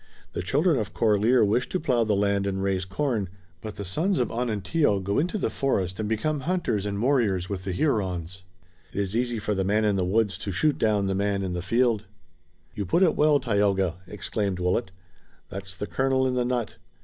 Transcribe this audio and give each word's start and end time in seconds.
The 0.33 0.41
children 0.41 0.77
of 0.79 0.95
Corlear 0.95 1.45
wish 1.45 1.69
to 1.69 1.79
plow 1.79 2.03
the 2.03 2.15
land 2.15 2.47
and 2.47 2.63
raise 2.63 2.85
corn, 2.85 3.29
but 3.61 3.75
the 3.75 3.85
sons 3.85 4.17
of 4.17 4.31
Onontio 4.31 4.99
go 4.99 5.19
into 5.19 5.37
the 5.37 5.51
forest 5.51 5.99
and 5.99 6.09
become 6.09 6.39
hunters 6.39 6.87
and 6.87 6.99
warriors 6.99 7.49
with 7.49 7.65
the 7.65 7.71
Hurons. 7.71 8.41
It 8.91 8.99
is 8.99 9.15
easy 9.15 9.37
for 9.37 9.53
the 9.53 9.63
man 9.63 9.85
in 9.85 9.97
the 9.97 10.03
woods 10.03 10.39
to 10.39 10.49
shoot 10.51 10.79
down 10.79 11.05
the 11.05 11.13
man 11.13 11.43
in 11.43 11.53
the 11.53 11.61
field." 11.61 12.05
"You 12.73 12.83
put 12.83 13.03
it 13.03 13.15
well, 13.15 13.39
Tayoga," 13.39 13.99
exclaimed 14.07 14.57
Willet. 14.57 14.89
"That's 15.49 15.77
the 15.77 15.85
kernel 15.85 16.25
in 16.25 16.33
the 16.33 16.45
nut. 16.45 16.77